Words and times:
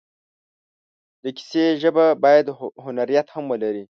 د 1.23 1.25
کیسې 1.37 1.65
ژبه 1.81 2.05
باید 2.23 2.45
هنریت 2.83 3.27
هم 3.31 3.45
ولري. 3.51 3.83